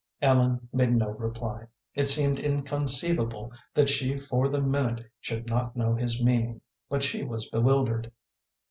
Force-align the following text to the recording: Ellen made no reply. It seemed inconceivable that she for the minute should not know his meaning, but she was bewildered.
Ellen 0.19 0.67
made 0.73 0.93
no 0.93 1.09
reply. 1.09 1.67
It 1.93 2.07
seemed 2.07 2.39
inconceivable 2.39 3.51
that 3.75 3.87
she 3.87 4.19
for 4.19 4.49
the 4.49 4.59
minute 4.59 5.11
should 5.19 5.45
not 5.47 5.75
know 5.75 5.93
his 5.93 6.19
meaning, 6.19 6.61
but 6.89 7.03
she 7.03 7.21
was 7.23 7.47
bewildered. 7.47 8.11